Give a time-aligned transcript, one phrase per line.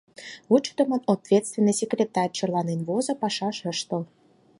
[0.49, 4.03] Вучыдымын ответственный секретарь черланен возо, пашаш ыш тол.